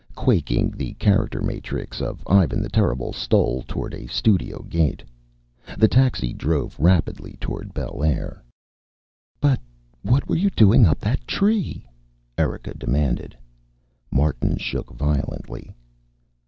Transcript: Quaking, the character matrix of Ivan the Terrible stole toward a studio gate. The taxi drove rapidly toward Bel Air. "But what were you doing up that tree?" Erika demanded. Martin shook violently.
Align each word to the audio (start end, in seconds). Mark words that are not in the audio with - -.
Quaking, 0.15 0.71
the 0.71 0.93
character 0.93 1.43
matrix 1.43 2.01
of 2.01 2.23
Ivan 2.25 2.63
the 2.63 2.69
Terrible 2.69 3.13
stole 3.13 3.63
toward 3.67 3.93
a 3.93 4.07
studio 4.07 4.63
gate. 4.63 5.03
The 5.77 5.87
taxi 5.87 6.33
drove 6.33 6.75
rapidly 6.79 7.37
toward 7.39 7.71
Bel 7.71 8.03
Air. 8.03 8.43
"But 9.39 9.59
what 10.01 10.27
were 10.27 10.37
you 10.37 10.49
doing 10.49 10.87
up 10.87 10.97
that 11.01 11.27
tree?" 11.27 11.85
Erika 12.35 12.73
demanded. 12.73 13.37
Martin 14.11 14.57
shook 14.57 14.89
violently. 14.89 15.71